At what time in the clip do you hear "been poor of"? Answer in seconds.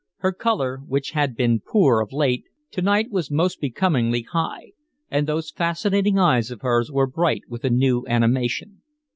1.35-2.11